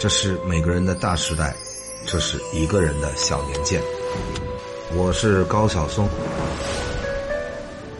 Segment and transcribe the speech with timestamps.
[0.00, 1.54] 这是每个人的大时代，
[2.06, 3.82] 这是一个人的小年鉴。
[4.96, 6.08] 我是高晓松，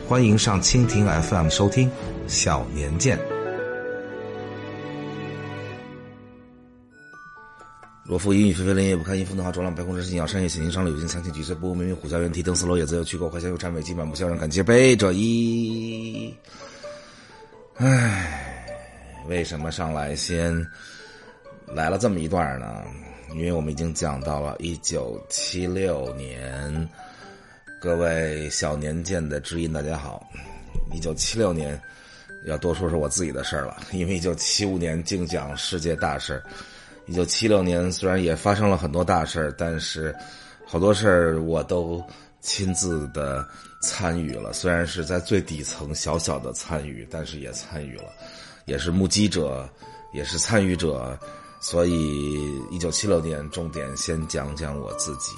[0.09, 1.91] 欢迎上蜻蜓 FM 收听
[2.27, 3.19] 《小年鉴》。
[8.07, 16.35] 若夫阴雨霏霏，连夜不看阴风的话，浊浪白空之心，鸟山野险境，上了有情苍青几岁，不明明虎啸猿啼，登斯楼也自有去过，怀乡有谄媚，今晚不笑让感激悲者一。
[17.77, 18.75] 唉，
[19.29, 20.67] 为什么上来先
[21.73, 22.83] 来了这么一段呢？
[23.33, 26.89] 因为我们已经讲到了一九七六年，
[27.81, 30.29] 各位小年鉴的知音，大家好。
[30.93, 31.81] 一九七六年
[32.45, 36.43] 要多说说我自己的事儿了，因为一九七五年净讲世界大事
[37.07, 40.15] 一九七六年虽然也发生了很多大事儿但是
[40.67, 42.05] 好多事儿我都
[42.41, 43.47] 亲自的
[43.81, 44.53] 参与了。
[44.53, 48.07] 虽然是在最底层小小的参与，但是也参与了，
[48.65, 49.69] 也是目击者，
[50.13, 51.17] 也是参与者。
[51.61, 55.37] 所以，一九七六年重点先讲讲我自己。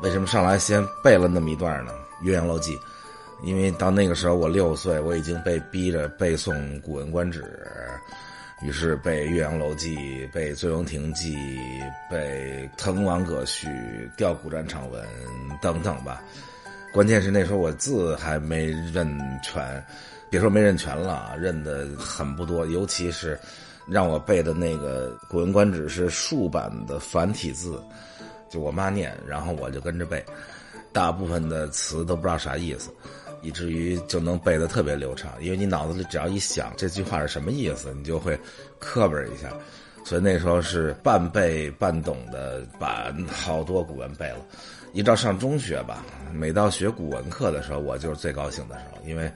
[0.00, 1.92] 为什么上来先背了那么一段呢？
[2.24, 2.76] 《岳阳楼记》，
[3.42, 7.42] 因为到那个时候我六岁，我已经被逼着背诵《古文观止》，
[8.66, 9.96] 于是背《岳阳楼记》、
[10.32, 11.36] 背《醉翁亭记》、
[12.10, 13.68] 背《滕王阁序》、
[14.16, 15.06] 《调古战场文》
[15.60, 16.22] 等等吧。
[16.92, 19.84] 关键是那时候我字还没认全。
[20.34, 22.66] 别说没认全了，认的很不多。
[22.66, 23.38] 尤其是
[23.86, 27.80] 让我背的那个《古文观止》是竖版的繁体字，
[28.50, 30.24] 就我妈念，然后我就跟着背，
[30.92, 32.90] 大部分的词都不知道啥意思，
[33.42, 35.30] 以至于就能背得特别流畅。
[35.40, 38.36] 因为你脑子里只要一想这句话是什么意思，你就会
[38.80, 39.52] 磕巴一下。
[40.04, 44.38] 所以那时候是半背半懂的，把好多古文背了。
[44.92, 49.32] 一到上中学吧，每到学古文课的时候，我就是最高兴的时候，因为。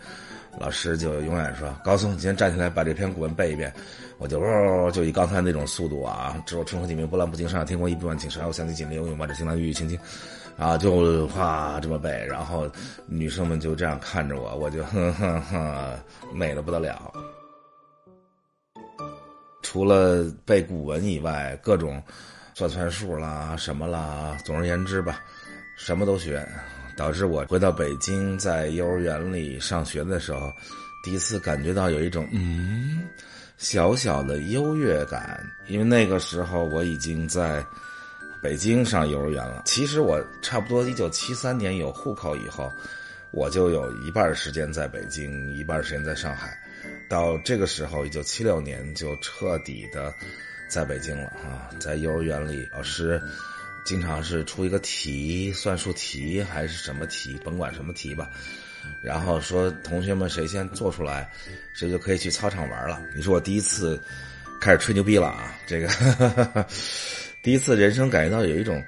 [0.59, 3.73] 老师就永远说：“高松，你先站起来把这篇古文背一遍。”
[4.19, 9.97] 我就哦，就以刚才那种速度啊，只有春风几面波澜不惊，上天空一片万顷，山后响起锦鲤，游泳把这青兰玉玉青青，
[10.57, 12.11] 啊，就哗这么背。
[12.29, 12.69] 然后
[13.07, 15.97] 女生们就这样看着我，我就哼哼哼，
[16.35, 17.13] 美的不得了。
[19.63, 22.03] 除了背古文以外，各种
[22.55, 25.21] 算算数啦，什么啦，总而言之吧，
[25.77, 26.45] 什么都学。
[26.99, 30.53] 导致我回到北京，在幼儿园里上学的时候，
[31.01, 33.09] 第一次感觉到有一种嗯
[33.57, 35.49] 小小的优越感。
[35.69, 37.65] 因为那个时候我已经在
[38.43, 39.63] 北京上幼儿园了。
[39.65, 42.69] 其实我差不多一九七三年有户口以后，
[43.31, 46.59] 我就有一半时间在北京，一半时间在上海。
[47.09, 50.13] 到这个时候，一九七六年就彻底的
[50.69, 51.71] 在北京了啊！
[51.79, 53.23] 在幼儿园里，老师。
[53.85, 58.29] 经常是出一个题，算术题还是什么题，甭管什么题吧。
[59.03, 61.31] 然后说同学们谁先做出来，
[61.75, 63.01] 谁就可以去操场玩了。
[63.15, 64.01] 你说我第一次
[64.61, 65.55] 开始吹牛逼了啊！
[65.67, 65.89] 这个
[67.43, 68.83] 第一次人生感觉到有一种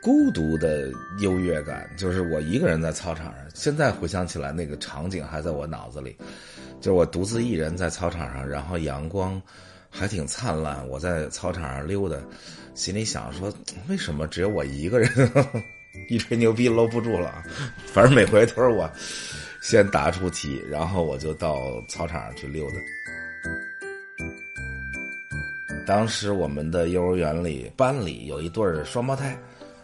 [0.00, 3.36] 孤独的优越感，就是我一个人在操场上。
[3.54, 6.16] 现在回想起来，那个场景还在我脑子里，
[6.80, 9.40] 就是我独自一人在操场上，然后阳光。
[9.90, 12.16] 还挺灿烂，我在操场上溜达，
[12.74, 13.52] 心里想说：
[13.88, 15.10] 为什么只有我一个人？
[16.10, 17.42] 一吹牛逼搂不住了。
[17.86, 18.90] 反正每回都是我
[19.62, 21.58] 先答出题，然后我就到
[21.88, 22.76] 操场上去溜达。
[25.86, 29.38] 当时我们的幼儿园里班里有一对双胞胎，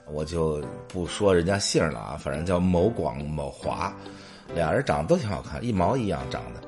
[0.06, 3.96] 我就不说人家姓了啊，反正叫某广某华，
[4.54, 6.60] 俩人长得都挺好看，一毛一样长得。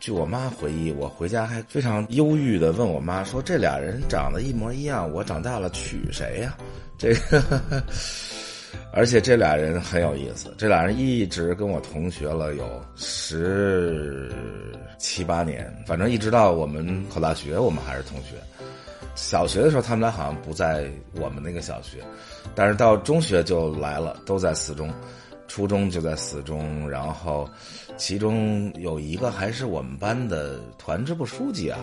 [0.00, 6.56] 据我妈回忆，我回家还非常忧郁的问我妈说：“这俩人长得一模一样，我长大了娶谁呀？”
[6.96, 7.84] 这个，
[8.94, 14.32] 而且这俩人很有意思，这俩人一直跟我同学了有十
[14.98, 18.36] 七八年，反正一直到我们考大学，我们还是同学。
[19.14, 21.98] 小学的时候，他们俩好像不在我们那个小学，
[22.54, 24.90] 但是到中学就来了，都在四中。
[25.46, 27.50] 初中就在四中，然后，
[28.00, 31.78] 其中有一个还是我们班的团支部书记啊，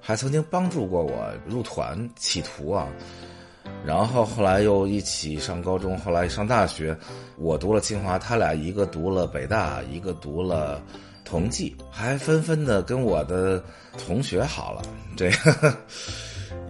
[0.00, 2.88] 还曾经帮助过我入团企图啊，
[3.86, 6.94] 然后后来又一起上高中，后来上大学，
[7.38, 10.82] 我读了清华，他俩一个读了北大，一个读了
[11.24, 13.62] 同济，还纷纷的跟我的
[13.96, 14.82] 同学好了，
[15.16, 15.72] 这个。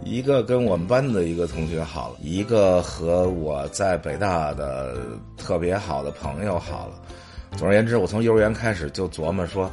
[0.05, 4.99] 一个跟我们班的一个同学好了，一个和我在北大的
[5.37, 7.01] 特别好的朋友好了。
[7.57, 9.71] 总而言之，我从幼儿园开始就琢磨说，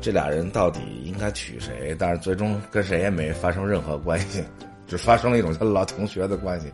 [0.00, 1.96] 这俩人到底应该娶谁？
[1.98, 4.44] 但是最终跟谁也没发生任何关系，
[4.86, 6.70] 只发生了一种叫老同学的关系。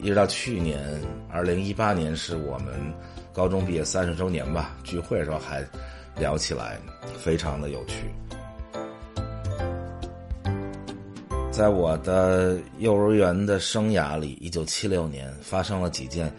[0.00, 0.78] 一直到去年，
[1.28, 2.74] 二零一八年是我们
[3.32, 5.66] 高中毕业三十周年吧，聚会的时候还
[6.16, 6.78] 聊起来，
[7.18, 8.04] 非常的有趣。
[11.50, 16.32] 在我的幼儿园的生涯里，一九七六年发生了几件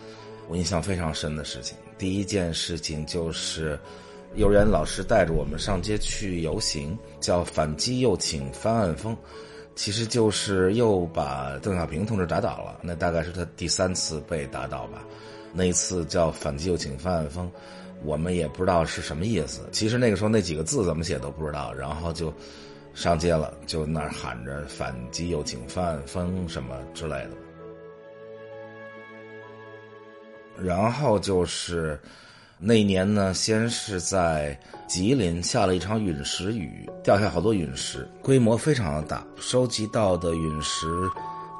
[0.47, 1.75] 我印象非常深的事情。
[1.99, 3.77] 第一件事情就是，
[4.33, 9.15] 幼儿园老师带着我们上街去游行，叫“反击右倾翻案风”，
[9.75, 12.79] 其实就是又把邓小平同志打倒了。
[12.81, 15.05] 那大概是他第三次被打倒吧。
[15.53, 17.51] 那一次叫“反击右倾翻案风”，
[18.03, 19.67] 我们也不知道是什么意思。
[19.71, 22.33] 其实那个时候那几个字怎么写都不知道，然后就。
[22.95, 27.31] 上街了，就那儿喊着反击右倾翻案风什么之类的。
[30.61, 31.99] 然后就是
[32.57, 39.25] 那一年呢，先是在吉林下了一场陨石雨，掉下好多陨石，规模非常的大。
[39.37, 40.87] 收集到的陨石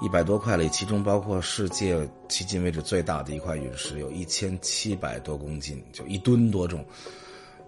[0.01, 1.97] 一百多块里，其中包括世界
[2.27, 6.85] 迄今为止最大的一块陨石，有一千七百多公斤，就一吨多重。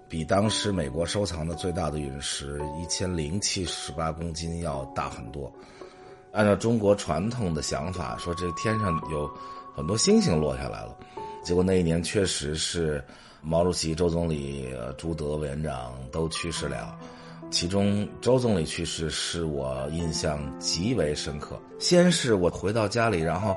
[0.09, 5.49] 比当时美国收藏的最大的陨石一千零七十八公斤要大很多。
[6.33, 9.29] 按照中国传统的想法，说这天上有
[9.73, 10.97] 很多星星落下来了。
[11.43, 13.03] 结果那一年确实是
[13.41, 16.97] 毛主席、周总理、朱德委员长都去世了。
[17.49, 21.59] 其中周总理去世是我印象极为深刻。
[21.79, 23.55] 先是我回到家里，然后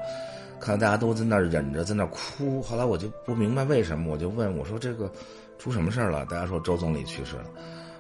[0.61, 2.61] 看到大家都在那忍着，在那哭。
[2.63, 5.11] 后来我就不明白为什么，我就问我说这个。
[5.57, 6.27] 出什么事儿了？
[6.27, 7.45] 大家说周总理去世了。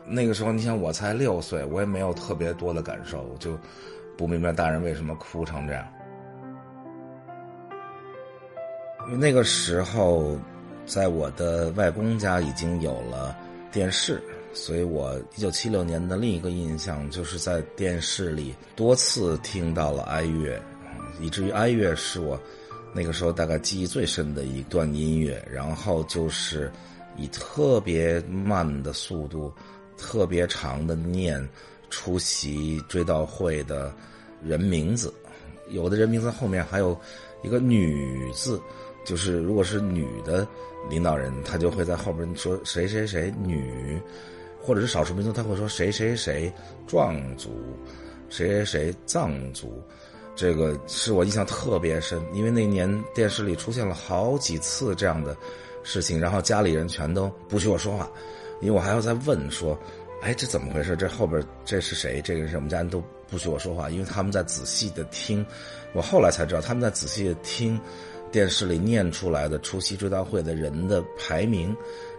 [0.04, 3.56] 那个时候，你想我才六岁，我也没有特别多的感受，我就
[4.19, 5.87] 不明白大人为什么哭成这样。
[9.06, 10.38] 因为那个时候，
[10.86, 13.36] 在我的外公家已经有了
[13.72, 14.22] 电视，
[14.52, 20.60] 所以我一九七六年的另一个印象就是在电视里多次听到了哀乐，
[21.20, 22.40] 以至于哀乐是我
[22.92, 25.42] 那个时候大概记忆最深的一段音乐。
[25.50, 26.70] 然后就是。
[27.16, 29.54] 以特别慢的速度，
[29.96, 31.48] 特别长的念
[31.88, 33.94] 出席追悼会的
[34.42, 35.14] 人名字，
[35.70, 37.00] 有的人名字后面还有
[37.44, 38.60] 一个女字，
[39.04, 40.46] 就是如果是女的
[40.88, 44.00] 领导人，他就会在后边说谁谁谁女，
[44.60, 46.52] 或者是少数民族他会说谁谁谁
[46.86, 47.50] 壮族，
[48.28, 49.82] 谁谁谁藏族，
[50.34, 55.36] 这个是我印象特别深，因为那年电视里出现了好几次这样的。
[55.86, 58.10] 事情，然后家里人全都不许我说话，
[58.62, 59.78] 因为我还要再问说，
[60.22, 60.96] 哎，这怎么回事？
[60.96, 62.22] 这后边这是谁？
[62.24, 65.44] 这个人是我们家人都不许我说话，因为他们在仔细的听。
[65.92, 67.78] 我后来才知道，他们在仔细的听
[68.34, 71.69] 电视里念出来的出席追悼会的人的排名，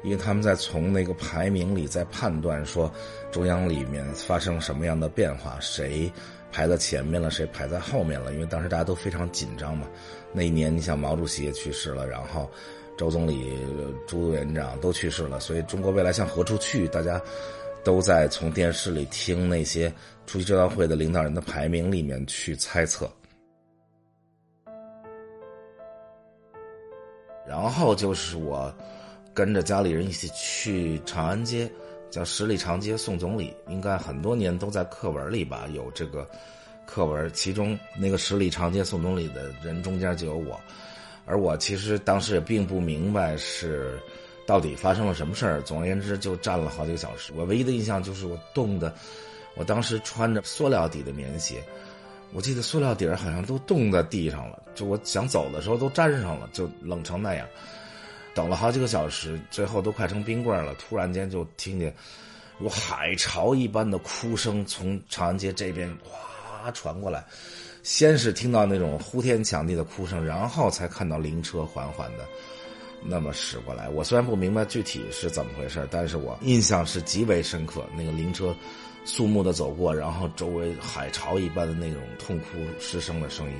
[0.01, 2.89] 因为他们在从那个排名里在判断说
[3.33, 6.09] 中央里面发生什么样的变化，谁
[6.53, 8.31] 排在前面了，谁排在后面了。
[8.31, 9.89] 因为当时大家都非常紧张嘛。
[10.31, 12.49] 那一年，你想毛主席也去世了，然后。
[12.97, 13.51] 周总理、
[14.07, 16.87] 朱委员长都去世了，所以中国未来向何处去？
[16.87, 17.21] 大家
[17.83, 19.93] 都在从电视里听那些
[20.25, 23.11] 出席追悼会的领导人的排名里面去猜测。
[27.47, 28.73] 然后就是我
[29.33, 31.71] 跟着家里人一起去长安街，
[32.09, 36.27] 叫十里长街送总理，应该很多年都在课文里吧，有这个
[36.85, 40.59] 课文，其中那个十里长街送总理的人中间就有我。
[41.25, 43.99] 而我其实当时也并不明白是
[44.45, 45.61] 到底发生了什么事儿。
[45.63, 47.33] 总而言之，就站了好几个小时。
[47.35, 48.93] 我唯一的印象就是我冻的，
[49.55, 51.63] 我当时穿着塑料底的棉鞋，
[52.35, 54.61] 我记得塑料底儿好像都冻在地上了。
[54.75, 57.47] 就我想走的时候都粘上了，就冷成那样。
[58.33, 60.75] 等了好几个小时，最后都快成冰棍了。
[60.75, 61.95] 突然间就听见
[62.59, 67.23] 如海潮一般的哭声从长安街这边哗传过来。
[67.83, 72.25] 先是听到那种呼天抢地的哭声，然后才看到灵车缓缓的
[73.01, 73.87] 那么驶过来。
[73.87, 77.85] 我虽然不明白具体是怎么回事，但是我印象是极为深刻。
[77.95, 78.53] 那个灵车
[79.05, 82.45] 肃穆的走过，然后周围海潮一般的那种痛哭
[82.79, 83.55] 失声的声音。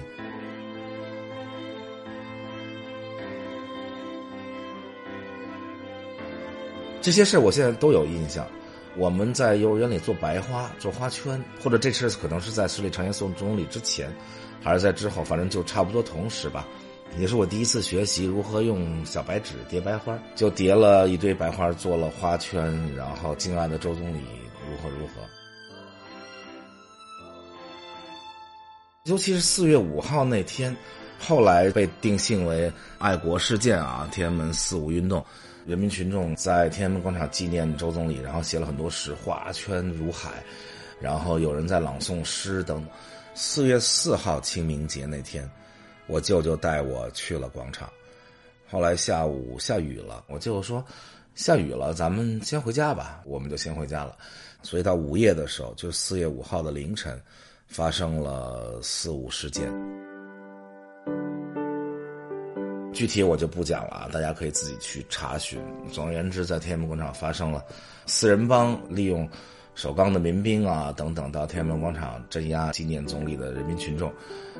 [7.02, 8.46] 这些事我现在都有印象。
[8.98, 14.10] 我们在幼儿园里做白花、做花圈，或者这事可能是在十里长街送总理之前，
[14.64, 16.66] 还是在之后，反正就差不多同时吧。
[17.20, 24.22] 也是我第一次学习如何用小白纸叠白花，就叠了一堆白花，做了花圈，然后敬爱的周总理
[24.70, 25.14] 如何如何。
[29.06, 30.76] 尤其是四月五号那天，
[31.20, 35.24] 后来被定性为爱国事件啊，天安门四五运动。
[35.66, 40.44] 人民群众在天安门广场纪念周总理，然后写了很多诗，花圈如海，
[41.00, 42.86] 然后有人在朗诵诗等。
[43.34, 45.50] 四月四号清明节那天，
[46.08, 47.90] 我舅舅带我去了广场。
[48.68, 50.84] 后来下午下雨了，我舅舅说
[51.36, 54.18] ：“下雨了，咱们先回家吧。”我们就先回家了。
[54.66, 57.22] 所以到午夜的时候，就四月五号的凌晨，
[57.68, 59.72] 发生了四五十件。
[62.92, 65.62] 具体我就不讲了啊，大家可以自己去查询。
[65.92, 67.64] 总而言之，在天安门广场发生了
[68.08, 69.30] 四人帮利用
[69.76, 74.12] 首钢的民兵啊等等，到天安门广场镇压纪念总理的人民群众，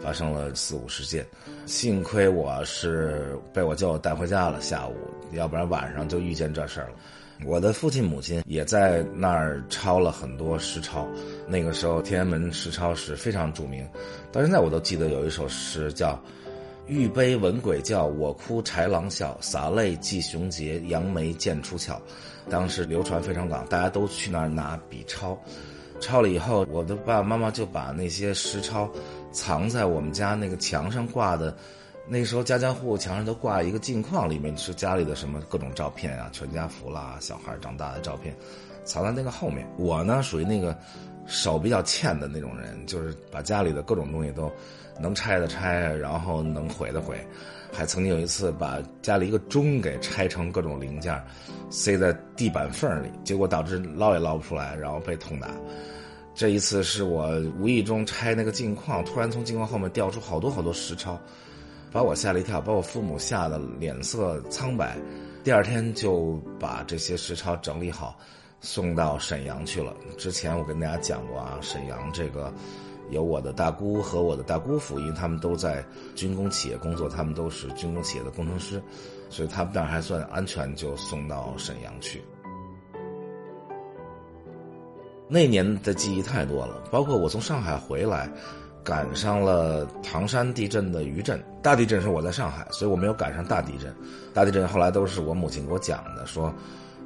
[0.04, 1.26] 发生了四五十件。
[1.66, 4.94] 幸亏我是被我舅带回家了，下午，
[5.32, 6.96] 要不然晚上就遇见这事儿了。
[7.44, 11.08] 我的父亲母亲也在那儿抄了很多诗抄，
[11.48, 13.88] 那个时候天安门诗抄是非常著名，
[14.32, 16.20] 到现在我都记得有一首诗叫。
[16.88, 19.36] 玉杯闻鬼叫，我哭豺狼笑。
[19.42, 22.00] 洒泪祭雄杰，扬眉剑出鞘。
[22.48, 25.36] 当时流传非常广，大家都去那儿拿笔抄。
[26.00, 28.88] 抄了以后，我的爸爸妈妈就把那些实抄
[29.32, 31.58] 藏在我们家那个墙上挂的。
[32.08, 38.36] 那时候家家户户墙上都挂一个镜框，里面是家里的什么各种照片啊，全家福啦，小孩长大的照片，
[38.84, 39.68] 藏在那个后面。
[39.78, 40.78] 我呢，属于那个
[41.26, 44.52] 手比较欠的那种人，就是把家里的各种东西都。
[44.98, 47.18] 能拆的拆，然后能毁的毁，
[47.70, 51.22] 还曾经有一次把家里一个钟给拆成各种零件，
[51.70, 55.50] 塞在地板缝里，结果导致捞也捞不出来，然后被痛打。
[56.34, 61.20] 这一次是我无意中拆那个镜框，突然从镜框后面掉出好多好多实钞，
[61.96, 64.98] 把我吓了一跳，把我父母吓得脸色苍白。
[65.46, 68.20] 第二天就把这些实钞整理好，
[68.60, 69.96] 送到沈阳去了。
[70.18, 72.52] 之前我跟大家讲过啊，沈阳这个。
[73.12, 75.86] 有我的大姑和我的大姑父，因为他们都在
[76.16, 78.82] 军工企业工作，他们都是军工企业的工程师，
[79.30, 82.22] 所以他们那儿还算安全，就送到沈阳去。
[85.28, 88.28] 那年的记忆太多了，包括我从上海回来，
[88.86, 91.44] 赶上了唐山地震的余震。
[91.62, 93.94] 大地震是我在上海，所以我没有赶上大地震。
[94.34, 96.54] 大地震后来都是我母亲给我讲的，说。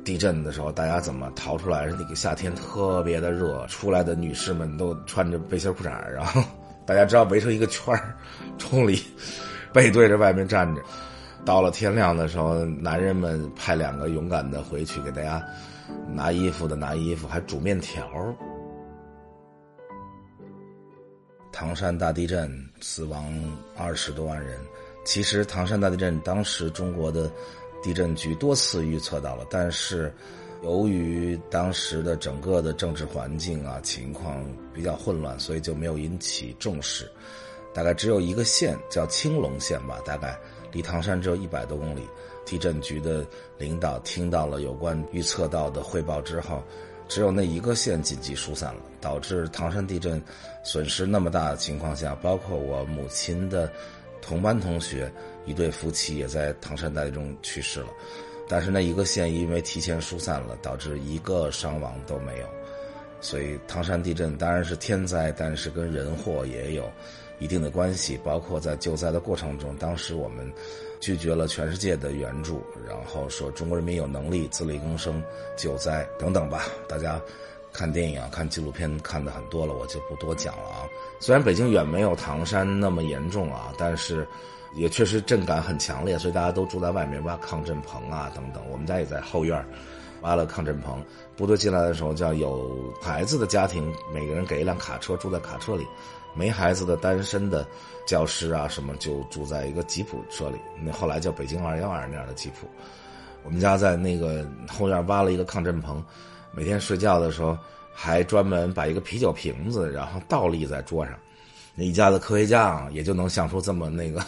[0.01, 1.85] 地震的时候，大家怎么逃出来？
[1.85, 6.41] 那个夏天特别的热，出来的女士们都穿着背心裤衩然后
[6.87, 8.15] 大家知道围成一个圈儿，
[8.57, 9.03] 冲里
[9.73, 10.81] 背对着外面站着。
[11.45, 15.45] 到了天亮的时候，男人们派两个勇敢的回去给大家
[16.07, 18.07] 拿衣服的拿衣服，还煮面条。
[21.59, 22.49] 唐山大地震
[22.79, 23.29] 死亡
[23.75, 24.57] 二十多万人。
[25.03, 27.29] 其实唐山大地震当时中国的。
[27.81, 30.13] 地震局多次预测到了，但是
[30.63, 37.09] 由于当时的整个的政治环境啊情况比较混乱，所以就没有引起重视。
[37.73, 40.37] 大概只有一个县叫青龙县吧，大概
[40.73, 42.01] 离唐山只有一百多公里。
[42.45, 43.25] 地震局的
[43.57, 46.61] 领导听到了有关预测到的汇报之后，
[47.09, 50.21] 只有那一个县紧急疏散了，导致唐山地震
[50.63, 53.69] 损失那么大的情况下，包括我母亲的
[54.21, 55.11] 同班同学。
[55.45, 57.87] 一对夫妻也在唐山大地中去世了，
[58.47, 62.47] 但是那一个县因为提前疏散了，导致一个伤亡都没有。
[63.19, 66.87] 所以唐山地震当然是天灾，但是跟人祸也有
[67.39, 68.19] 一定的关系。
[68.23, 70.47] 包括在救灾的过程中，当时我们
[70.99, 75.23] 拒绝了全世界的援助，然后说中国人民有能力自力更生
[75.57, 76.65] 救灾等等吧。
[76.87, 77.19] 大家
[77.73, 80.87] 看电影啊、看纪录片看的很多了，我就不多讲了啊。
[81.19, 84.27] 虽然北京远没有唐山那么严重啊，但是。
[84.75, 88.63] 也确实震感很强烈，所以大家都住在外面挖抗震棚啊等等。
[88.69, 89.65] 我们家也在后院
[90.21, 91.03] 挖了抗震棚。
[91.35, 95.83] 部队进来的时候，叫有孩子的家庭，每个人给一辆卡车住在卡车里；
[96.39, 97.67] 没孩子的单身的
[98.07, 100.55] 教师啊什么，就住在一个吉普车里。
[100.81, 102.65] 那后来叫北京二幺二那样的吉普。
[103.43, 106.01] 我们家在那个后院挖了一个抗震棚，
[106.53, 107.57] 每天睡觉的时候
[107.93, 111.13] 还专门把一个啤酒瓶子，然后倒立在桌上。
[111.75, 114.21] 那一家的科学家啊，也就能想出这么那个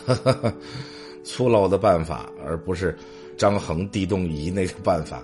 [1.24, 2.98] 粗陋的办法，而不是
[3.38, 5.24] 张衡地动仪那个办法。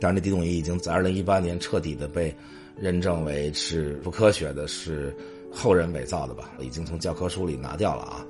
[0.00, 2.34] 当然，那地动仪已经在二零一八年彻底的被
[2.76, 5.14] 认证为是不科学的，是
[5.52, 6.50] 后人伪造的吧？
[6.60, 8.24] 已经从教科书里拿掉了啊。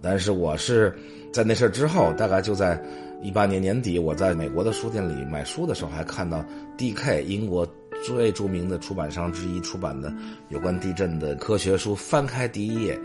[0.00, 0.96] 但是我是
[1.32, 2.82] 在那事儿之后，大概就在
[3.22, 6.44] 一八年年底，我在美国的书店里买书的时候，还看到
[6.76, 7.22] D.K.
[7.24, 7.66] 英国。
[8.04, 10.12] 最著名的出版商之一出版的
[10.48, 12.98] 有关地震的科学书，翻开第一页，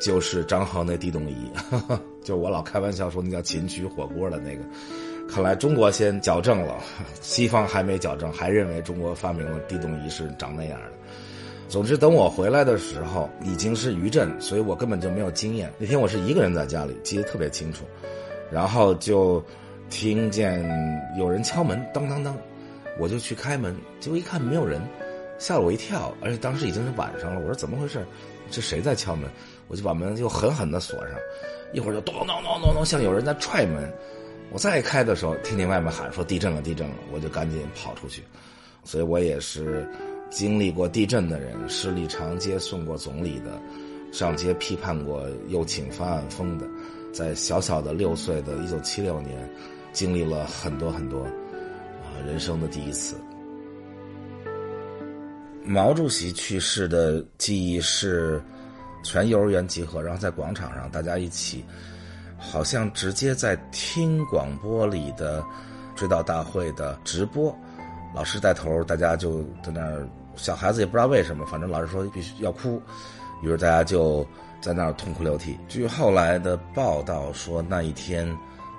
[0.00, 1.50] 就是张衡那地动仪，
[2.22, 4.62] 就我老开玩笑说那叫秦曲火锅的那个。
[5.28, 6.76] 看来中国先矫正了，
[7.20, 10.92] 西方还没矫正，还认为中国发明了地动仪是长那样的。
[11.74, 15.68] 总之，等我回来的时候已经是余震，所以我根本就没有经验。
[15.76, 17.84] 那天我是一个人在家里，记得特别清楚，
[18.48, 19.44] 然后就
[19.90, 20.64] 听见
[21.18, 22.36] 有人敲门，当当当。
[22.96, 24.80] 我就去开门，结果一看没有人，
[25.36, 26.14] 吓了我一跳。
[26.22, 28.06] 而且当时已经是晚上了，我说怎么回事？
[28.52, 29.28] 这谁在敲门？
[29.66, 31.18] 我就把门又狠狠的锁上，
[31.72, 33.92] 一会儿就咚咚咚咚咚，像有人在踹门。
[34.52, 38.22] 我再开的时候，听见外面喊说地震了，地震了，我就赶紧跑出去。
[38.84, 39.84] 所以我也是
[40.34, 43.62] 经历过地震的人，十里长街送过总理的，
[44.12, 46.66] 上街批判过右倾方案风的，
[47.12, 49.48] 在小小的六岁的一九七六年，
[49.92, 53.14] 经历了很多很多啊人生的第一次。
[55.64, 58.42] 毛主席去世的记忆是
[59.04, 61.64] 全幼儿园集合，然后在广场上大家一起，
[62.36, 65.44] 好像直接在听广播里的
[65.94, 67.56] 追悼大会的直播，
[68.12, 72.80] 老师带头，大家就在那儿，小孩子也不知道为什么，反正老师说必须要哭，
[73.42, 74.26] 于是大家就
[74.60, 75.58] 在那儿痛哭流涕。
[75.68, 78.26] 据后来的报道说，那一天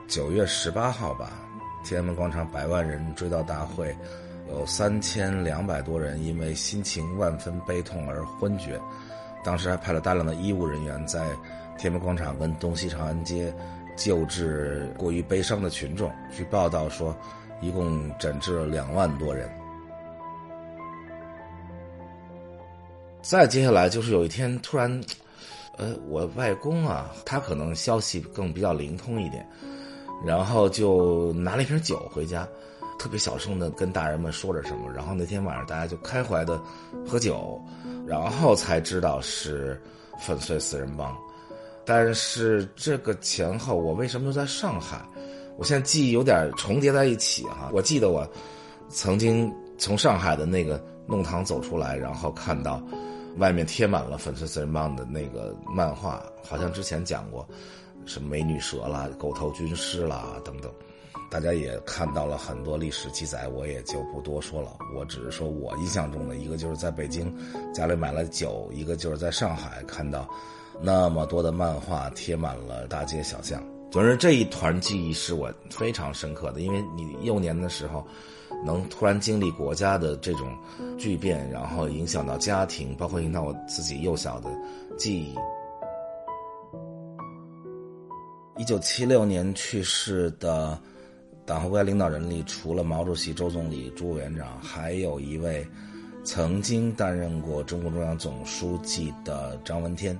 [0.07, 1.31] 九月十八号吧，
[1.83, 3.95] 天安门广场百万人追悼大会。
[4.47, 8.79] 有三千两百多人因为心情万分悲痛而昏厥，
[9.43, 11.19] 当时还派了大量的医务人员在
[11.79, 13.51] 天安门广场跟东西长安街
[13.95, 16.11] 救治过于悲伤的群众。
[16.31, 17.15] 据报道说，
[17.59, 19.49] 一共诊治了两万多人。
[23.27, 25.01] 再接下来就是有一天突然，
[25.77, 29.43] 呃，我外公啊，他可能消息更比较灵通一点，
[30.23, 32.47] 然后就拿了一瓶酒回家。
[32.99, 36.61] 特别小声的跟大人们说着什么，然后那天晚上大家就开怀的
[37.05, 37.59] 喝酒，
[38.05, 39.81] 然后才知道是
[40.19, 41.15] 粉碎四人帮。
[41.83, 45.01] 但是这个前后我为什么又在上海？
[45.57, 47.71] 我现在记忆有点重叠在一起哈。
[47.73, 48.27] 我记得我
[48.87, 52.81] 曾经从上海的那个弄堂走出来，然后看到
[53.37, 57.47] 外面贴满了粉碎四人帮的那个漫画，好像之前讲过
[58.05, 60.71] 什么美女蛇啦、狗头军师啦等等。
[61.31, 64.77] 大家也看到了很多历史记载，我也就不多说了。
[64.95, 67.35] 我只是说我印象中的一个，就是在北京
[67.73, 70.29] 家里买了酒；一个就是在上海看到
[70.79, 73.61] 那么多的漫画贴满了大街小巷。
[73.91, 78.05] 总之，这一团记忆是我非常深刻的，因为你幼年的时候
[78.63, 80.55] 能突然经历国家的这种
[80.97, 84.49] 巨变，然后影响到家庭，包括影响到我自己幼小的
[84.97, 85.35] 记忆。
[88.57, 90.79] 一九七六年去世的。
[91.47, 95.63] 党和国家领导人里，除了毛主席、周总理、朱委员长，还有一位
[96.23, 100.19] 曾经担任过中共中央总书记的张闻天。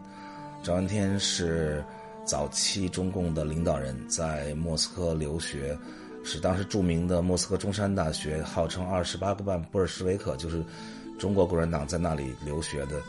[0.62, 1.84] 张闻天是
[2.24, 5.76] 早期中共的领导人，在莫斯科留学，
[6.26, 10.62] 是当时著名的莫斯科中山大学，号称“二十八个半布尔什维克”，就是
[11.18, 13.00] 中国共产党在那里留学的，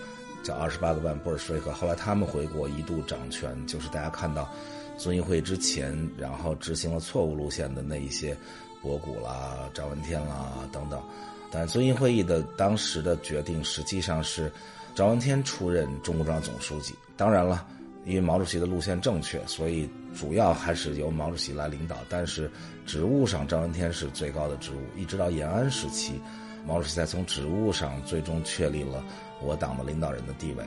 [0.45, 1.73] 叫“二十八个半布尔什维克”。
[1.75, 4.49] 后来他们回国一度掌权，就是大家看到。
[4.99, 8.35] 遵义会之前，然后执行了错误路线的那一些，
[8.81, 10.99] 博古啦、张闻天啦等等，
[11.51, 14.51] 但是遵义会议的当时的决定实际上是
[14.95, 16.95] 张闻天出任中共中央总书记。
[17.15, 17.67] 当然了，
[18.07, 21.97] 因为毛主席的路线正确，所以主要还是由毛主席来领导。
[22.09, 22.49] 但是
[22.87, 26.21] 职务上，张闻天是最高的职务，一直到延安时期，
[26.65, 29.05] 毛主席才从职务上最终确立了
[29.43, 30.65] 我党的领导人的地位。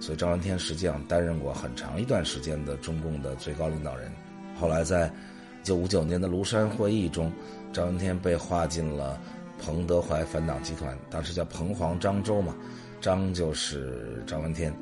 [0.00, 4.12] 所以张闻天实际上担任过很长一段时间的中共的最高领导人，
[4.60, 7.32] 后来在一九五九年的庐山会议中，
[7.72, 9.18] 张闻天被划进了
[9.58, 12.54] 彭德怀反党集团，当时叫彭黄漳州嘛，
[13.00, 14.74] 张就是张闻天，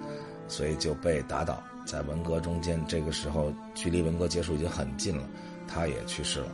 [0.51, 1.63] 所以就被打倒。
[1.87, 5.25] 在文革中间，这个时候距离文革结束已经很近了，
[5.67, 6.49] 他也去世了。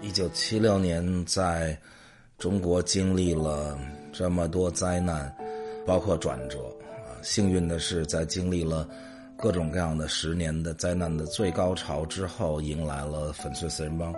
[0.00, 1.78] 1976年在。
[2.38, 3.76] 中国经历了
[4.12, 5.36] 这么多灾难，
[5.84, 7.18] 包括转折啊！
[7.20, 8.88] 幸运的是，在经历了
[9.36, 14.14] 各种各样的十年的灾难的最高潮之后，迎来了粉碎四人帮，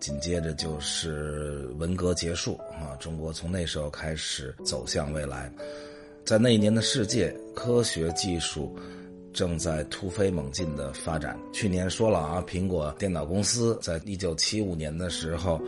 [0.00, 2.96] 紧接着就是文革结束啊！
[3.00, 5.52] 中国从那时候开始走向未来，
[6.24, 8.76] 在那一年的世界，科学技术
[9.32, 11.38] 正在突飞猛进的发展。
[11.52, 15.60] 去年说了啊，苹果电脑公司在一九七五年的时候。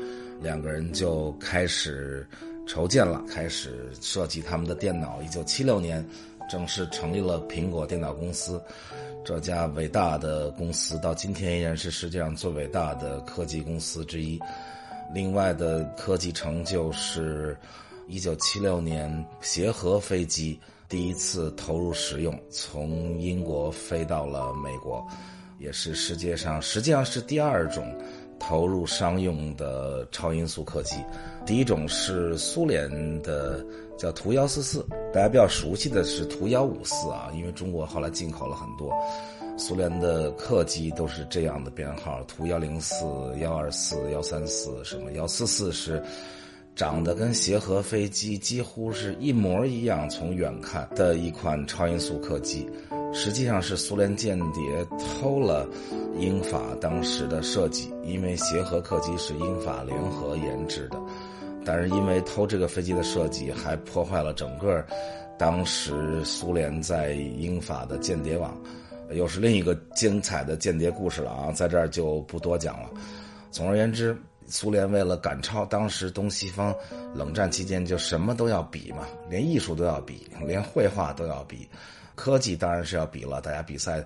[0.43, 2.27] 两个人就开始
[2.67, 5.21] 筹建了，开始设计他们的电脑。
[5.21, 6.03] 一九七六年，
[6.49, 8.59] 正式成立了苹果电脑公司。
[9.25, 14.41] 这家伟大的公司到今天依然是世界上最伟大的科技公司之一。
[15.13, 17.57] 另外的科技成就，是
[18.07, 25.07] 一九七六年协和飞机第一次投入使用，从英国飞到了美国，
[25.59, 27.97] 也是世界上实际上是第二种。
[28.43, 30.97] 投入商用的超音速客机，
[31.45, 33.63] 第一种是苏联的
[34.01, 34.83] 叫图幺四四，
[35.13, 38.91] 大家比较熟悉的是图幺五四啊，因为中国后来进口了很多
[39.59, 43.05] 苏联的客机，都是这样的编号：图幺零四、
[43.41, 46.03] 幺二四、幺三四，什么幺四四是
[46.75, 52.67] 长得跟协和飞机几乎是一模一样，从远看的一款超音速客机。
[53.13, 54.63] 实际上是苏联间谍
[55.21, 55.69] 偷了
[56.17, 60.99] 英法当时的设计，因为协和客机是英法联合研制的，
[61.65, 64.85] 但是因为偷这个飞机的设计，还破坏了整个
[65.39, 68.57] 当时苏联在英法的间谍网，
[69.13, 72.91] 又是另一个精彩的间谍故事了啊，在这儿就不多讲了。
[73.51, 74.17] 总而言之，
[74.51, 76.75] 苏联为了赶超当时东西方
[77.15, 81.69] 冷战期间就什么都要比嘛，连艺术都要比，连绘画都要比。
[82.17, 84.05] 科技当然是要比了，大家比赛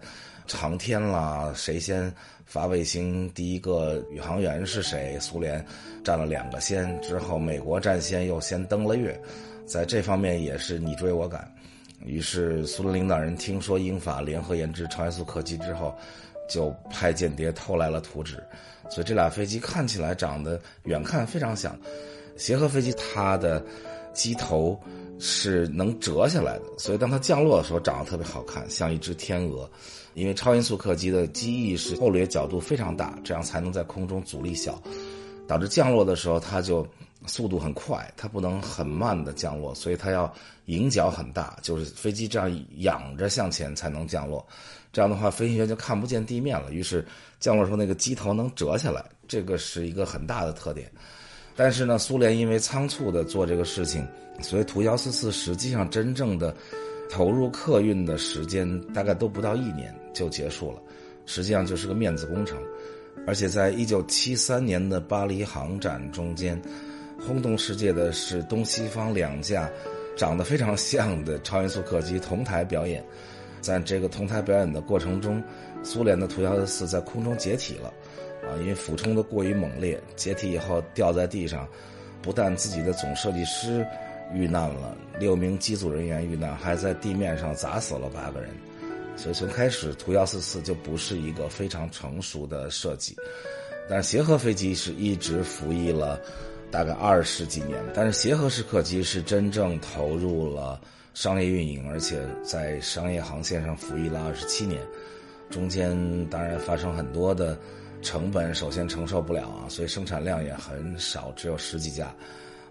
[0.52, 5.18] 航天啦，谁先发卫星，第一个宇航员是谁？
[5.18, 5.64] 苏联
[6.04, 9.20] 占了两个先，之后美国占先，又先登了月，
[9.66, 11.50] 在这方面也是你追我赶。
[12.04, 15.92] 于是苏联领导人听说英法联合研制超音速客机之后，
[16.48, 18.42] 就派间谍偷来了图纸，
[18.90, 21.78] 所以这俩飞机看起来长得远看非常像。
[22.36, 23.64] 协和飞机它的
[24.12, 24.78] 机头。
[25.20, 29.70] 是能折下来的，所以当它降落的时候长得特别好看，像一只天鹅。
[30.14, 34.82] 因为超音速客机的机翼是后掠角度非常大，这样才能在空中阻力小，
[35.46, 36.84] 导致降落的时候它就
[37.26, 40.30] 速度很快，它不能很慢的降落，所以它要
[40.64, 44.44] 迎角很大，就是飞机这样仰着向前才能降落。
[44.94, 46.72] 这样的话，飞行员就看不见地面了。
[46.72, 47.04] 于是
[47.40, 50.88] 降落时候那个机头能折下来，这个是一个很大的特点。
[51.56, 54.06] 但是呢，苏联因为仓促的做这个事情，
[54.40, 56.54] 所以图幺四四实际上真正的
[57.10, 60.78] 投入客运的时间大概都不到一年就结束了，
[61.26, 62.56] 实际上就是个面子工程。
[63.26, 66.60] 而且在一九七三年的巴黎航展中间，
[67.20, 69.68] 轰动世界的是东西方两架
[70.16, 73.04] 长得非常像的超音速客机同台表演。
[73.64, 75.42] 在这个同台表演的过程中，
[75.82, 77.92] 苏联的图幺四四在空中解体了。
[78.46, 81.66] 啊，因为俯冲的过于猛烈，解体以后掉在地上，
[82.20, 83.86] 不但自己的总设计师
[84.34, 88.50] 遇难了，六名机组人员遇难，还在地面上砸死了八个人。
[89.16, 93.16] 所以从开始，图幺四四就不是一个非常成熟的设计。
[93.88, 96.20] 但是协和飞机是一直服役了
[96.70, 100.78] 大概二十几年，但是协和式客机是真正投入了
[101.14, 104.82] 商业运营，而且在商业航线上服役了二十七年，
[105.48, 105.96] 中间
[106.26, 107.58] 当然发生很多的。
[108.02, 112.14] 成本首先承受不了啊，所以生产量也很少，只有十几架，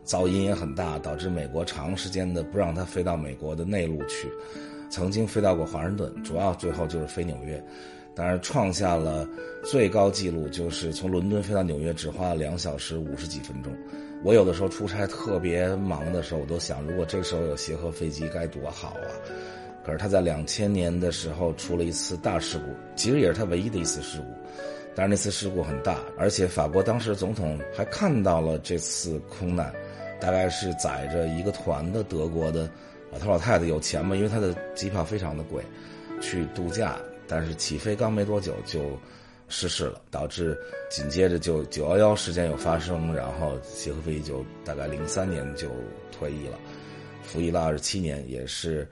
[0.06, 4.32] 噪音也很大，导致美国长时间的不让它飞到美国的内陆去。
[4.92, 7.60] 曾经飞到过华盛顿，主要最后就是飞纽约，
[8.16, 9.28] 当然创下了
[9.64, 13.74] 最高纪录，就是从伦敦飞到纽约只花了两小时五十几分钟。
[14.24, 19.10] 我有的时候出差特别忙的时候，我都想，如果这时候有协和飞机该多好啊！
[19.86, 24.26] 可是他在两千年的时候出了一次大事故，其实也是他唯一的一次事故。
[24.96, 29.74] 但是那次事故很大，而且法国当时总统还看到了这次空难，
[30.22, 32.70] 大概是载着一个团的德国的
[33.12, 35.62] 老头老太太有钱嘛，因为他的机票非常的贵，
[36.22, 36.98] 去度假，
[37.36, 38.80] 但是起飞刚没多久就
[39.48, 40.56] 失事了，导致
[40.92, 45.68] 紧接着就九幺幺事件又发生，然后协和飞机就大概零三年就
[46.12, 46.60] 退役了，
[47.24, 48.88] 服役了二十七年，也是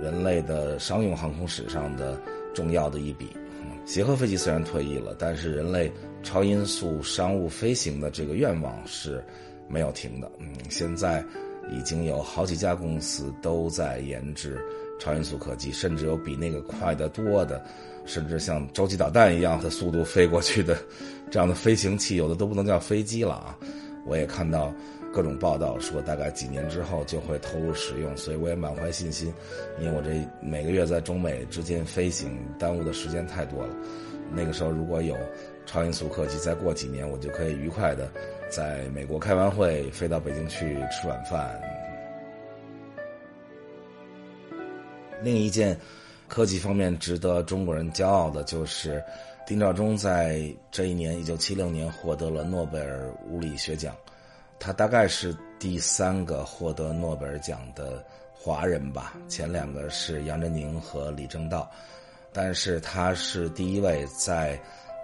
[0.00, 2.16] 人类的商用航空史上的
[2.54, 3.36] 重要的一笔。
[3.84, 5.90] 协和飞机虽然退役了，但是人类
[6.22, 9.20] 超音速商务飞行的这个愿望是
[9.68, 10.30] 没有停的。
[10.38, 11.24] 嗯，现在
[11.72, 14.64] 已经有好几家公司都在研制
[15.00, 17.60] 超音速客机，甚至有比那个快得多的，
[18.06, 20.78] 甚至像洲际导弹一样的速度飞过去的
[21.28, 23.58] 这样的飞行器，有的都不能叫飞机了啊！
[24.06, 24.72] 我也看到。
[25.12, 29.34] 各种报道说，大概几年之后就会投入使用，所以我也满怀信心。
[29.80, 33.74] 因为我这每个月在中美之间飞行，耽误的时间太多了。
[34.32, 35.16] 那个时候如果有
[35.66, 38.08] 超音速客机，再过几年我就可以愉快的
[38.48, 41.60] 在美国开完会，飞到北京去吃晚饭。
[45.22, 45.78] 另一件
[46.28, 49.02] 科技方面值得中国人骄傲的就是，
[49.46, 53.94] 丁肇中在这一年，一九七六年获得了诺贝尔物理学奖。
[54.58, 61.70] 他大概是第三个获得诺贝尔奖的华人吧，前两个是杨振宁和李政道，
[62.32, 64.60] 但是他是第一位在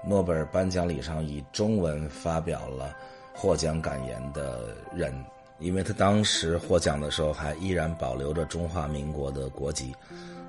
[0.07, 2.95] 诺贝尔颁奖礼上以中文发表了
[3.35, 5.13] 获奖感言的人，
[5.59, 9.95] 因为他当时获奖的时候还依然保留着中华民国的国籍，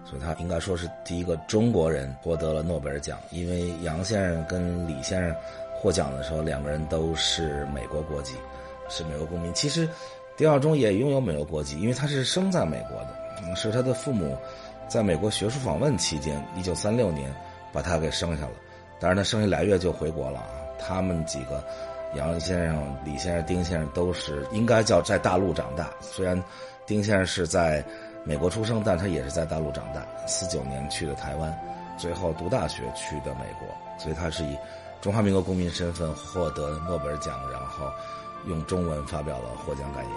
[0.05, 3.17] 所以他应该说是第一个中国人获得了诺贝尔奖。
[3.31, 5.35] 因为杨先生跟李先生
[5.75, 8.33] 获奖的时候，两个人都是美国国籍。
[8.89, 9.53] 是美国公民。
[9.53, 9.85] 其实，
[10.37, 14.37] 丁肇中也拥有美国国籍，因为他是生在美国的，是他的父母
[14.87, 17.29] 在美国学术访问期间，一九三六年
[17.73, 18.51] 把他给生下了。
[18.97, 20.41] 当然，他生下俩月就回国了。
[20.79, 21.61] 他们几个，
[22.17, 25.87] 杨先生、李先生、丁先生都是应该叫在大陆长大。
[26.01, 26.43] 虽然
[26.85, 27.85] 丁先生是在
[28.23, 30.03] 美国出生，但他也是在大陆长大。
[30.25, 31.55] 四九年去的台湾，
[31.95, 33.67] 最后读大学去的美国，
[33.99, 34.57] 所以他是以
[34.99, 37.85] 中华民国公民身份获得诺贝尔奖，然后
[38.47, 40.13] 用中文发表了获奖感言。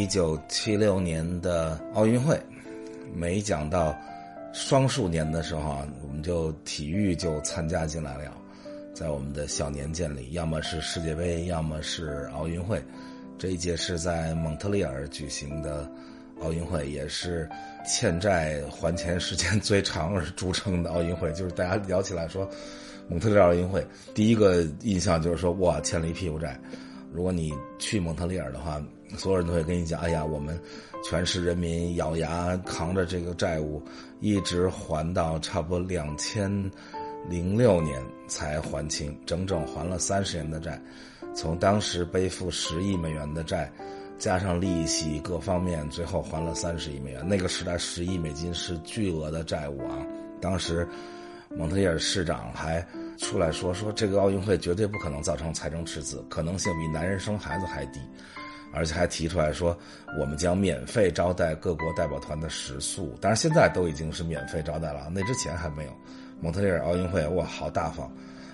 [0.00, 2.40] 一九七六年的奥运会，
[3.12, 3.94] 每讲到
[4.52, 8.32] 双数年的时候啊，我们就体育就参加进来了。
[8.94, 12.82] 在我们的小年鉴里，要么是世界杯，要么是奥运会。
[13.38, 15.88] 这一届是在蒙特利尔举行的
[16.40, 17.48] 奥运会，也是
[17.86, 21.32] 欠债还钱时间最长而著称的奥运会。
[21.32, 22.48] 就是大家聊起来说
[23.08, 26.58] 蒙特利尔奥运会，第一个印象就是说哇，欠了一屁股债。
[27.12, 28.84] 如果你去蒙特利尔的话，
[29.16, 30.60] 所有人都会跟你讲：“哎呀，我们
[31.02, 33.82] 全市人民咬牙扛着这个债务，
[34.20, 36.50] 一直还到差不多两千
[37.28, 40.80] 零六年才还清，整整还了三十年的债。
[41.34, 43.70] 从当时背负十亿美元的债，
[44.18, 47.26] 加上利息各方面，最后还了三十亿美元。
[47.26, 50.04] 那个时代，十亿美金是巨额的债务啊！
[50.40, 50.86] 当时
[51.56, 52.84] 蒙特利尔市长还
[53.18, 58.00] 出来说：说这个奥运会绝对不可能造成财政赤字，可能性比男人生孩子还低。”
[58.72, 59.76] 而且还提出来说，
[60.20, 63.16] 我们将免费招待各国代表团的食宿。
[63.20, 65.92] 当然，现在都已经是免费招待了，那之前还没有。
[66.40, 68.08] 蒙特利尔奥运会哇，好大方，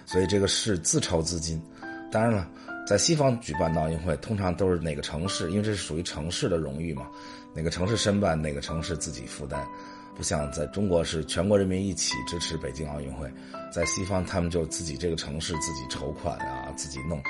[0.07, 1.63] 所以这个是自筹资金。
[2.11, 2.49] 当然了，
[2.87, 7.07] 在西方举办的奥运会，通常都是哪个城市，因为这是属于城市的荣誉嘛，
[7.53, 9.63] 哪个城市申办，哪个城市自己负担。
[10.17, 13.29] 不像在中国是全国人民一起支持北京奥运会，
[13.73, 17.21] 在西方他们就自己这个城市自己筹款啊，自己弄。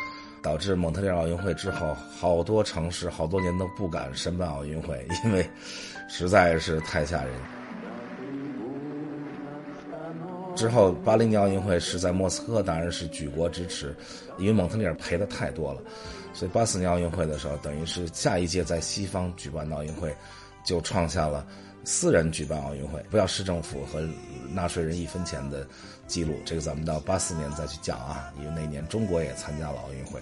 [0.44, 5.48] 导致蒙特利尔奥运会之后，好多城市好多年都不敢申办奥运会，因为
[6.06, 7.32] 实在是太吓人。
[10.54, 13.96] 之后，八零年奥运会是在莫斯科，当然是举国支持，
[14.36, 15.80] 因为蒙特利尔赔的太多了，
[16.34, 20.14] 所以八四年奥运会的时候，等于是下一届在西方举办奥运会，
[20.64, 21.46] 就创下了。
[21.86, 24.02] 私人举办奥运会，不要市政府和
[24.50, 25.66] 纳税人一分钱的
[26.06, 28.32] 记录，这个咱们到八四年再去讲啊。
[28.38, 30.18] 因为那年中国也参加了奥运会，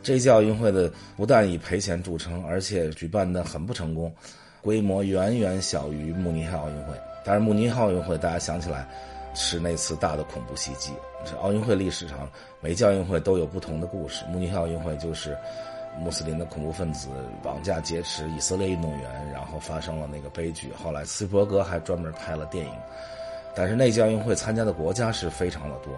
[0.00, 4.14] 这一届奥运会的不但以赔钱著称，而且举办的很不成功，
[4.60, 6.94] 规模远远小于慕尼黑奥运会。
[7.24, 8.88] 但是慕尼黑奥运会大家想起来
[9.34, 10.92] 是那次大的恐怖袭击。
[11.24, 15.36] 这奥运会历史上每届奥运会都有不同的故事，慕尼黑奥运会就是。
[15.98, 17.08] 穆斯林的恐怖分子
[17.42, 20.72] 绑架劫持以色列运动员，然后发生了那个悲剧。
[20.72, 22.72] 后来斯皮伯格还专门拍了电影。
[23.54, 25.92] 但是那届奥运会参加的国家是非常的多。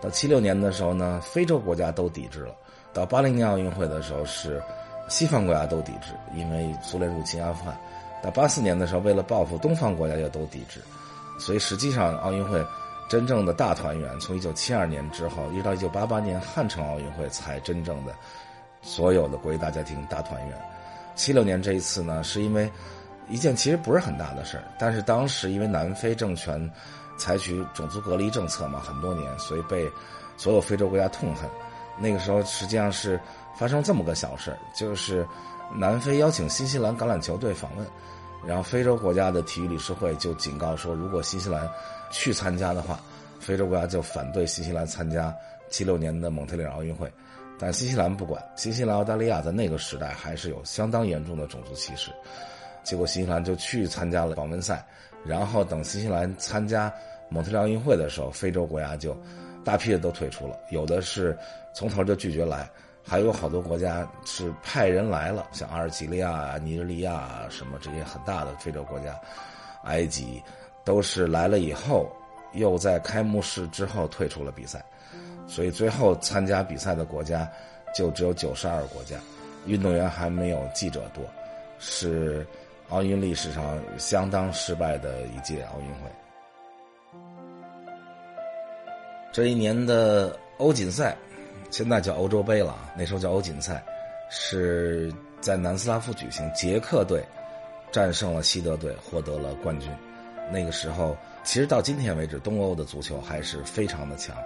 [0.00, 2.52] 到七六年的时候呢，非洲国家都抵制了；
[2.92, 4.60] 到八零年奥运会的时候是
[5.08, 7.72] 西方国家都抵制，因为苏联入侵阿富汗；
[8.20, 10.80] 到八四年的时候，为了报复东方国家也都抵制。
[11.38, 12.60] 所以实际上奥运会
[13.08, 18.12] 真正的大团圆，从一九七二年之后，一直到一九八八年汉城奥运会才真正的。
[18.82, 20.56] 所有的国际大家庭大团圆，
[21.14, 22.70] 七六年这一次呢，是因为
[23.28, 26.70] 一件其实不是很大的事儿，但是当时因为南非政权
[27.18, 29.90] 采取种族隔离政策嘛，很多年，所以被
[30.36, 31.48] 所有非洲国家痛恨。
[31.98, 33.20] 那个时候实际上是
[33.56, 35.26] 发生这么个小事儿，就是
[35.74, 37.86] 南非邀请新西兰橄榄球队访问，
[38.46, 41.68] 然后非洲国家的体育理事会就警告说，如果新西兰
[42.10, 43.00] 去参加的话，
[43.40, 45.34] 非洲国家就反对新西兰参加
[45.68, 47.12] 七六年的蒙特利尔奥运会。
[47.58, 52.10] 但新西兰不管，新西兰、澳大利亚在那个时代还是有相当严重的种族歧视。
[52.84, 54.86] 结果新西兰就去参加了访问赛，
[55.24, 56.92] 然后等新西兰参加
[57.28, 59.14] 蒙特利尔奥运会的时候，非洲国家就
[59.64, 61.36] 大批的都退出了，有的是
[61.74, 62.70] 从头就拒绝来，
[63.02, 69.14] 还有好多国家是派人来了，像阿尔及利亚、尼日利亚什么这些很大的非洲国家，
[69.82, 70.42] 埃及
[70.84, 72.10] 都是来了以后，
[72.52, 74.82] 又在开幕式之后退出了比赛。
[75.48, 77.50] 所以最后参加比赛的国家
[77.94, 79.16] 就只有九十二个国家，
[79.66, 81.24] 运动员还没有记者多，
[81.78, 82.46] 是
[82.90, 86.10] 奥运历史上相当失败的一届奥运会。
[89.32, 91.16] 这一年的欧锦赛，
[91.70, 93.82] 现在叫欧洲杯了啊，那时候叫欧锦赛，
[94.30, 97.24] 是在南斯拉夫举行，捷克队
[97.90, 99.90] 战胜了西德队，获得了冠军。
[100.50, 104.36] 那个时候，其实到今天为止，东欧的足球还是非常的强。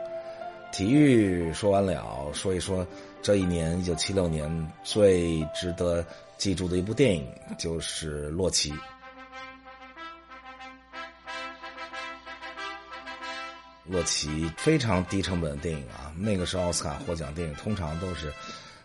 [0.72, 2.86] 体育说完了，说一说
[3.20, 6.04] 这一年一九七六年最值得
[6.38, 8.72] 记住的一部电影就是《洛奇》。
[13.84, 18.32] 《洛奇》非常低成本的电影啊，那个时候奥斯卡获奖电影通常都是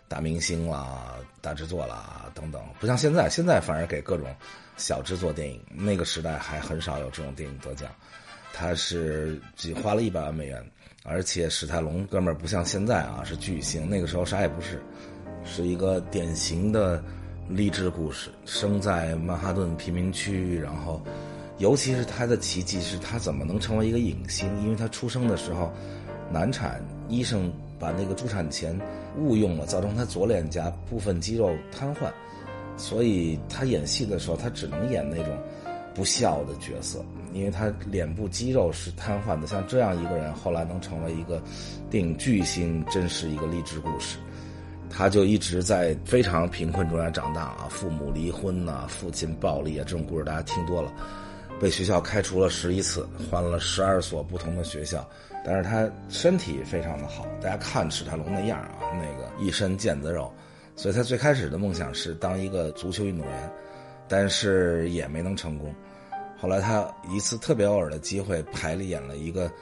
[0.06, 4.28] 大明星啦、大制作啦等等，不像现在，现在反而给各种
[4.76, 5.58] 小制作电影。
[5.70, 7.90] 那个时代还很少有这种电影得奖，
[8.52, 10.62] 他是只花了一百万美元。
[11.08, 13.88] 而且史泰龙哥们儿不像现在啊，是巨星。
[13.88, 14.82] 那个时候啥也不是，
[15.44, 17.02] 是一个典型的
[17.48, 18.30] 励志故事。
[18.44, 21.00] 生在曼哈顿贫民区，然后，
[21.56, 24.46] 尤其是他的奇迹是他怎么能成为一个影星？
[24.62, 25.72] 因为他出生的时候
[26.30, 28.78] 难产，医生把那个助产钳
[29.16, 32.12] 误用了，造成他左脸颊部分肌肉瘫痪，
[32.76, 35.36] 所以他演戏的时候他只能演那种
[35.94, 37.02] 不孝的角色。
[37.32, 41.42] 因为他脸部肌肉是瘫痪的，像这样一个人后来能成为一个
[41.90, 44.18] 电影巨星，真是一个励志故事。
[44.90, 50.92] 他就一直在非常贫困中间长大啊，父母离婚呐，父亲暴力啊，这种故事大家听多了。
[51.60, 55.06] 被学校开除了十一次，换了十二所不同的学校，
[55.44, 60.32] 但是他身体非常的好，大家看史泰龙那样啊，那个一身腱子肉，
[60.76, 63.50] 所以他最开始的梦想是当一个足球运动员，
[64.06, 65.74] 但是也没能成功。
[66.40, 69.48] 后来他一次特别偶尔的机会排了演了一个《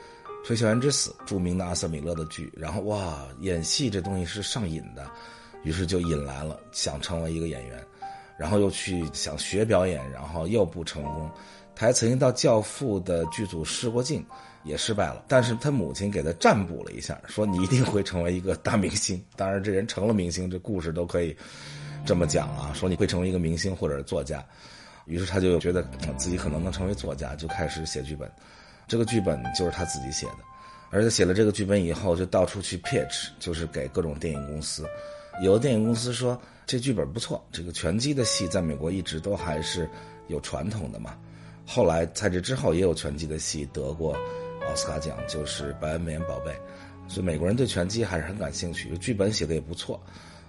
[0.44, 5.10] 推销员之死》著名的阿瑟米勒的剧，然后哇，演戏这东西是上瘾的，
[5.64, 7.82] 于是就引来了想成为一个演员，
[8.38, 11.30] 然后又去想学表演，然后又不成功。
[11.74, 14.24] 他还曾经到《教父》的剧组试过镜，
[14.64, 15.24] 也失败了。
[15.26, 19.22] 但是他母亲给他占卜了一下，说你一定会成为一个大明星。
[19.34, 21.36] 当然，这人成了明星，这故事都可以
[22.04, 24.44] 这么讲啊，说你会成为一个明星或者作家。
[25.06, 25.82] 于是他就觉得
[26.18, 28.30] 自己可能能成为作家，就开始写剧本。
[28.86, 30.38] 这个剧本就是他自己写的，
[30.90, 34.86] 而且写了这个剧本以后，就到处去 pitch，就是给各种电影公司。
[35.42, 39.88] 有的电影公司说这剧本不错，这个拳击的戏在美国一直都还是
[40.28, 41.16] 有传统的嘛。
[41.66, 44.16] 后来在这之后也有拳击的戏得过
[44.68, 46.52] 奥斯卡奖，就是《白恩美恩宝贝》，
[47.06, 48.96] 所以美国人对拳击还是很感兴趣。
[48.98, 50.00] 剧本写的也不错，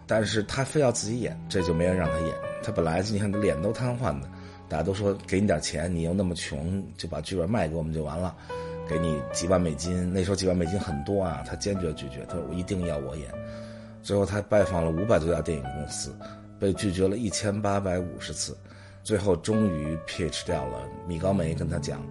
[0.05, 2.35] 但是他非要自己演，这就没人让他演。
[2.63, 4.29] 他本来你看他脸都瘫痪的。
[4.69, 8.35] 大家都说给你点钱，你又那么穷，就把剧本卖给我们就完了，
[8.87, 10.11] 给你几万美金。
[10.13, 13.29] 那时候几万美金很多啊，他坚决拒绝，他说我一定要我演。
[14.03, 16.15] 最后他拜访了五百多家电影公司，
[16.59, 18.57] 被拒绝了一千八百五十次，
[19.03, 20.79] 最后终于 pitch 掉了。
[21.07, 22.05] 米高梅跟他讲，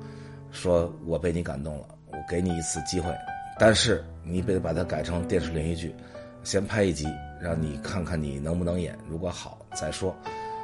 [0.51, 3.15] 说我被你感动了，我给你一次机会，
[3.59, 5.95] 但是你得把它改成电视连续剧，
[6.43, 7.07] 先拍一集，
[7.41, 10.15] 让你看看你能不能演，如果好再说。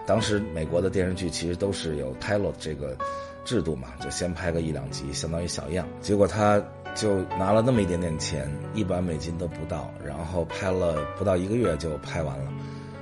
[0.06, 2.96] 当时美国的电视剧其实都是有 pilot 这个
[3.44, 5.86] 制度嘛，就先拍个一两集，相当于小样。
[6.00, 6.62] 结果他
[6.94, 12.52] 就拿了那么一点点钱，一百美金都不到，然后拍了不到一个月就拍完了。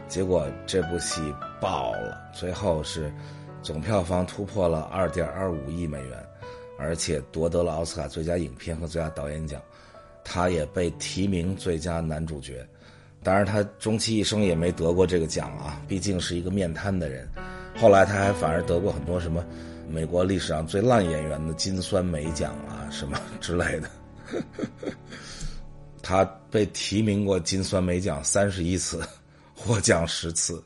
[0.08, 1.20] 结果这部戏
[1.60, 3.12] 爆了，最后是
[3.62, 6.26] 总票房突破了二点二五亿美元，
[6.78, 9.60] 而且夺得了奥斯卡最佳影片和最佳导演奖，
[10.24, 12.66] 他也被提名最佳男主角。
[13.22, 17.28] 当然，他终其一生也没得过这个奖啊，毕竟是一个面瘫的人。
[17.76, 19.44] 后来他还反而得过很多什么
[19.88, 23.90] 美国历史上最烂演员的金酸梅奖啊，什么之类的。
[26.02, 29.02] 他被提名过金酸梅奖三十一次，
[29.54, 30.62] 获奖十次。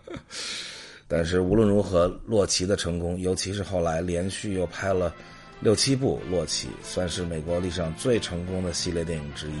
[1.08, 5.14] 但是无论如何，洛奇的成功，尤其是后来连续又拍了
[5.60, 9.54] 六七部《洛奇》，算是美国历史上最成功的系列电影之一。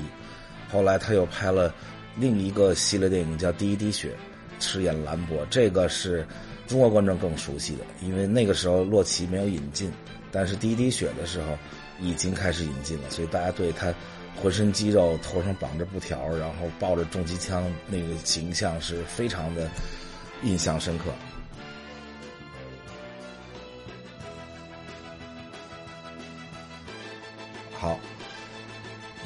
[0.70, 1.74] 后来他又拍了
[2.16, 4.08] 另一个系列电影，叫《第一滴血》，
[4.64, 5.46] 饰演兰博。
[5.50, 6.26] 这个是
[6.66, 9.92] 中国观众更熟悉的，因为那个时候洛奇没有引进，
[10.32, 11.56] 但是《第一滴血》的时候
[12.00, 13.94] 已经开始引进了，所以大家对他
[14.40, 19.68] 浑身肌肉、头上绑着布条，然后抱着重机枪那个形象是非常的
[20.42, 21.04] 印象深刻。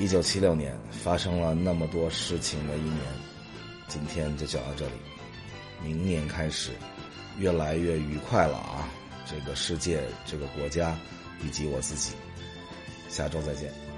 [0.01, 3.01] 一九七六年发生了那么多事情的一年，
[3.87, 4.93] 今天就讲到这里。
[5.85, 6.71] 明年开始，
[7.37, 8.89] 越来越愉快了啊！
[9.27, 10.97] 这个世界，这个国家，
[11.45, 12.15] 以及我自己，
[13.11, 13.90] 下周再见。